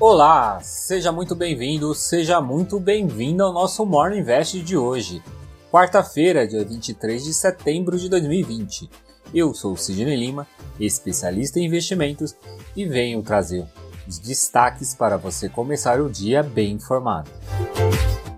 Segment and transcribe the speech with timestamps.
[0.00, 5.22] Olá, seja muito bem-vindo, seja muito bem-vindo ao nosso Morning Invest de hoje,
[5.70, 8.88] quarta-feira, dia 23 de setembro de 2020.
[9.34, 10.46] Eu sou o Sidney Lima,
[10.80, 12.34] especialista em investimentos,
[12.74, 13.66] e venho trazer
[14.08, 17.30] os destaques para você começar o dia bem informado.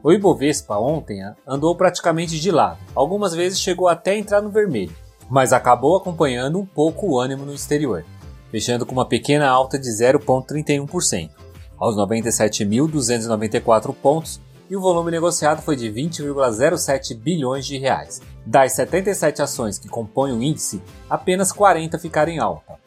[0.03, 4.97] O Ibovespa ontem andou praticamente de lado, algumas vezes chegou até a entrar no vermelho,
[5.31, 8.05] mas acabou acompanhando um pouco o ânimo no exterior,
[8.51, 11.42] fechando com uma pequena alta de 0,31%
[11.83, 18.23] aos 97.294 pontos e o volume negociado foi de 20,07 bilhões de reais.
[18.47, 22.79] Das 77 ações que compõem o índice, apenas 40 ficaram em alta.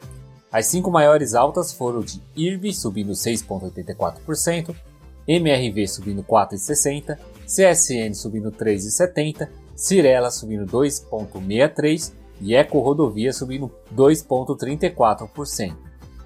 [0.50, 4.74] As cinco maiores altas foram de IRB subindo 6,84%,
[5.28, 15.76] MRV subindo 4,60%, CSN subindo 3,70%, Cirela subindo 2,63% e Eco Rodovia subindo 2,34%.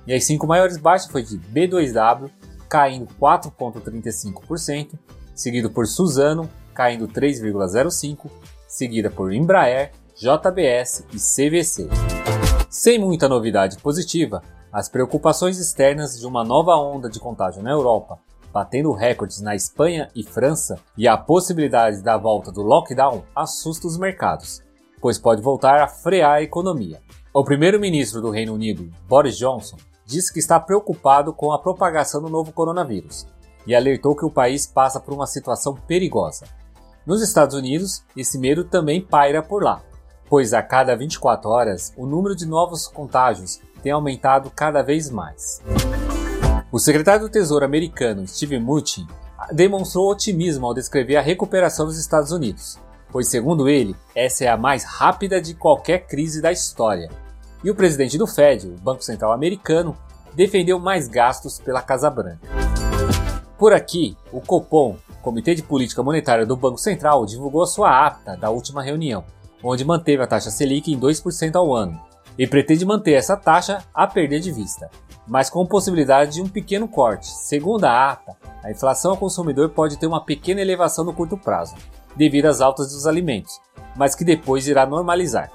[0.07, 2.31] E as cinco maiores baixas foi de B2W
[2.71, 4.97] caindo 4,35%,
[5.35, 8.31] seguido por Suzano, caindo 3,05%,
[8.69, 11.89] seguida por Embraer, JBS e CVC.
[12.71, 14.41] Sem muita novidade positiva,
[14.73, 18.21] as preocupações externas de uma nova onda de contágio na Europa,
[18.53, 23.99] batendo recordes na Espanha e França, e a possibilidade da volta do lockdown assusta os
[23.99, 24.63] mercados,
[25.01, 27.03] pois pode voltar a frear a economia.
[27.35, 29.77] O primeiro-ministro do Reino Unido, Boris Johnson,
[30.11, 33.27] disse que está preocupado com a propagação do novo coronavírus
[33.65, 36.47] e alertou que o país passa por uma situação perigosa.
[37.07, 39.81] Nos Estados Unidos, esse medo também paira por lá,
[40.29, 45.63] pois a cada 24 horas o número de novos contágios tem aumentado cada vez mais.
[46.73, 49.07] O secretário do Tesouro americano Steve Mnuchin
[49.53, 52.79] demonstrou otimismo ao descrever a recuperação dos Estados Unidos,
[53.13, 57.09] pois, segundo ele, essa é a mais rápida de qualquer crise da história
[57.63, 59.97] e o presidente do Fed, o Banco Central Americano,
[60.35, 62.49] defendeu mais gastos pela Casa Branca.
[63.59, 68.37] Por aqui, o Copom, Comitê de Política Monetária do Banco Central, divulgou a sua ata
[68.37, 69.25] da última reunião,
[69.63, 72.01] onde manteve a taxa Selic em 2% ao ano
[72.39, 74.89] e pretende manter essa taxa a perder de vista,
[75.29, 77.27] mas com possibilidade de um pequeno corte.
[77.27, 78.35] Segundo a ata,
[78.65, 81.75] a inflação ao consumidor pode ter uma pequena elevação no curto prazo,
[82.17, 83.61] devido às altas dos alimentos,
[83.95, 85.53] mas que depois irá normalizar.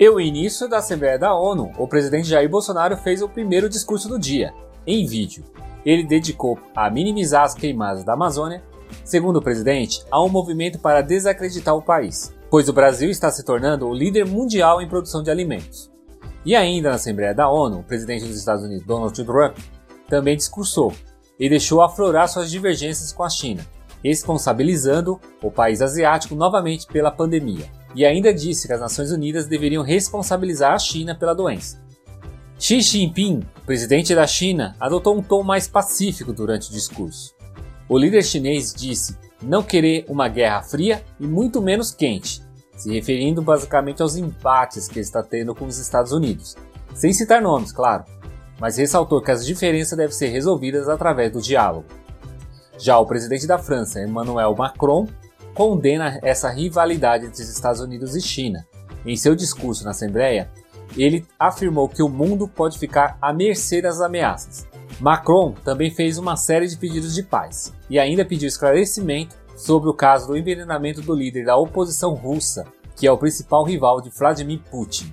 [0.00, 4.08] E o início da Assembleia da ONU, o presidente Jair Bolsonaro fez o primeiro discurso
[4.08, 4.50] do dia,
[4.86, 5.44] em vídeo.
[5.84, 8.62] Ele dedicou a minimizar as queimadas da Amazônia,
[9.04, 13.44] segundo o presidente, a um movimento para desacreditar o país, pois o Brasil está se
[13.44, 15.92] tornando o líder mundial em produção de alimentos.
[16.46, 19.58] E ainda na Assembleia da ONU, o presidente dos Estados Unidos, Donald Trump,
[20.08, 20.94] também discursou
[21.38, 23.66] e deixou aflorar suas divergências com a China,
[24.02, 29.82] responsabilizando o país asiático novamente pela pandemia e ainda disse que as Nações Unidas deveriam
[29.82, 31.82] responsabilizar a China pela doença.
[32.58, 37.34] Xi Jinping, presidente da China, adotou um tom mais pacífico durante o discurso.
[37.88, 42.42] O líder chinês disse não querer uma guerra fria e muito menos quente,
[42.76, 46.56] se referindo basicamente aos embates que está tendo com os Estados Unidos,
[46.94, 48.04] sem citar nomes, claro,
[48.60, 51.86] mas ressaltou que as diferenças devem ser resolvidas através do diálogo.
[52.78, 55.08] Já o presidente da França, Emmanuel Macron,
[55.60, 58.66] condena essa rivalidade entre os Estados Unidos e China.
[59.04, 60.50] Em seu discurso na Assembleia,
[60.96, 64.66] ele afirmou que o mundo pode ficar à mercê das ameaças.
[64.98, 69.94] Macron também fez uma série de pedidos de paz e ainda pediu esclarecimento sobre o
[69.94, 72.64] caso do envenenamento do líder da oposição russa,
[72.96, 75.12] que é o principal rival de Vladimir Putin.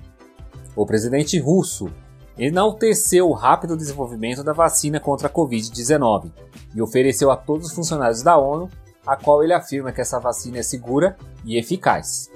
[0.74, 1.90] O presidente russo
[2.38, 6.32] enalteceu o rápido desenvolvimento da vacina contra a Covid-19
[6.74, 8.70] e ofereceu a todos os funcionários da ONU
[9.08, 12.30] a qual ele afirma que essa vacina é segura e eficaz.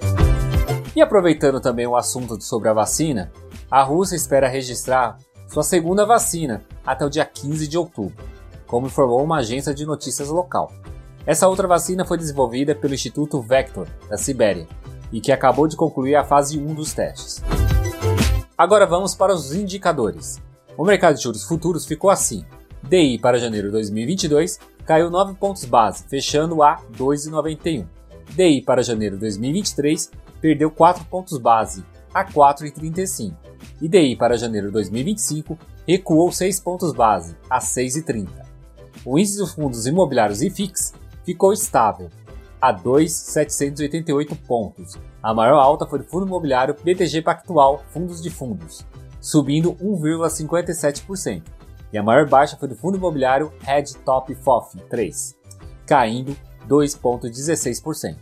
[0.95, 3.31] E aproveitando também o assunto sobre a vacina,
[3.69, 8.25] a Rússia espera registrar sua segunda vacina até o dia 15 de outubro,
[8.65, 10.71] como informou uma agência de notícias local.
[11.27, 14.67] Essa outra vacina foi desenvolvida pelo Instituto Vector, da Sibéria,
[15.11, 17.43] e que acabou de concluir a fase 1 dos testes.
[18.57, 20.41] Agora vamos para os indicadores.
[20.75, 22.43] O mercado de juros futuros ficou assim:
[22.89, 27.85] DI para janeiro de 2022 caiu 9 pontos base, fechando a 2,91.
[28.35, 33.33] DI para janeiro de 2023 perdeu 4 pontos base, a 4,35.
[33.81, 35.57] E DI para janeiro de 2025
[35.87, 38.27] recuou 6 pontos base, a 6,30.
[39.05, 40.93] O índice dos fundos imobiliários IFIX
[41.23, 42.09] ficou estável,
[42.61, 44.97] a 2,788 pontos.
[45.21, 48.85] A maior alta foi do fundo imobiliário BTG Pactual Fundos de Fundos,
[49.21, 51.62] subindo 1,57%
[51.93, 55.37] e a maior baixa foi do fundo imobiliário Red Top FOF 3,
[55.85, 56.35] caindo
[56.67, 58.17] 2,16%.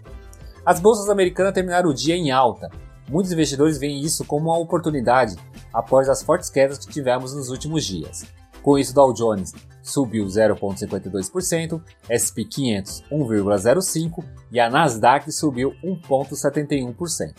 [0.65, 2.69] As bolsas americanas terminaram o dia em alta.
[3.09, 5.35] Muitos investidores veem isso como uma oportunidade
[5.73, 8.25] após as fortes quedas que tivemos nos últimos dias.
[8.61, 11.81] Com isso, Dow Jones subiu 0,52%,
[12.11, 17.33] SP 500 1,05% e a Nasdaq subiu 1,71%.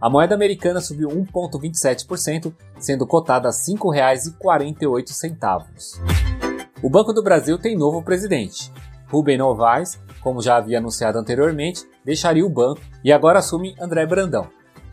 [0.00, 6.00] A moeda americana subiu 1,27%, sendo cotada a R$ 5,48.
[6.82, 8.72] O Banco do Brasil tem novo presidente.
[9.08, 14.48] Rubem Novaes, como já havia anunciado anteriormente, deixaria o banco e agora assume André Brandão.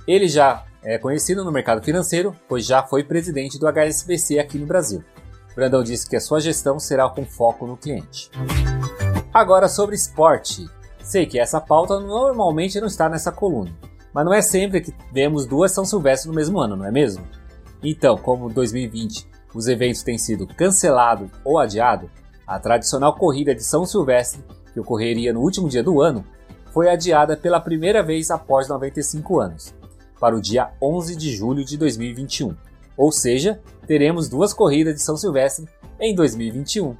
[0.05, 4.65] Ele já é conhecido no mercado financeiro, pois já foi presidente do HSBC aqui no
[4.65, 5.01] Brasil.
[5.55, 8.29] Brandão disse que a sua gestão será com foco no cliente.
[9.33, 10.67] Agora sobre esporte.
[11.01, 13.71] Sei que essa pauta normalmente não está nessa coluna,
[14.17, 17.23] mas não é sempre que vemos duas São Silvestre no mesmo ano, não é mesmo?
[17.83, 22.09] Então, como 2020 os eventos têm sido cancelados ou adiados,
[22.47, 24.43] a tradicional corrida de São Silvestre,
[24.73, 26.25] que ocorreria no último dia do ano,
[26.73, 29.75] foi adiada pela primeira vez após 95 anos,
[30.19, 32.55] para o dia 11 de julho de 2021.
[32.97, 35.67] Ou seja, teremos duas corridas de São Silvestre
[35.99, 36.97] em 2021.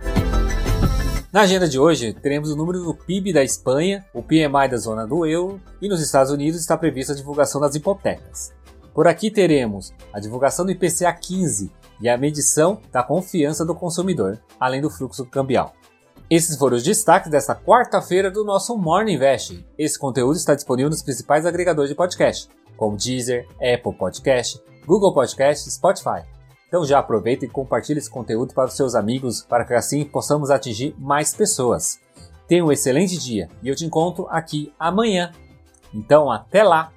[1.37, 5.05] Na agenda de hoje, teremos o número do PIB da Espanha, o PMI da zona
[5.05, 8.51] do euro e nos Estados Unidos está prevista a divulgação das hipotecas.
[8.91, 14.41] Por aqui teremos a divulgação do IPCA 15 e a medição da confiança do consumidor,
[14.59, 15.75] além do fluxo cambial.
[16.27, 19.63] Esses foram os destaques desta quarta-feira do nosso Morning Invest.
[19.77, 25.69] Esse conteúdo está disponível nos principais agregadores de podcast, como Deezer, Apple Podcast, Google Podcast
[25.69, 26.36] e Spotify.
[26.67, 30.51] Então já aproveita e compartilhe esse conteúdo para os seus amigos para que assim possamos
[30.51, 31.99] atingir mais pessoas.
[32.47, 35.31] Tenha um excelente dia e eu te encontro aqui amanhã.
[35.93, 36.91] Então até lá!